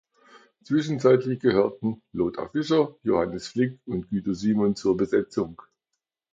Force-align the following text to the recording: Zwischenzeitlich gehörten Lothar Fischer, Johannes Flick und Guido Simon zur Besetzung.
Zwischenzeitlich 0.63 1.41
gehörten 1.41 2.01
Lothar 2.11 2.49
Fischer, 2.49 2.95
Johannes 3.03 3.49
Flick 3.49 3.79
und 3.85 4.09
Guido 4.09 4.33
Simon 4.33 4.75
zur 4.75 4.97
Besetzung. 4.97 5.61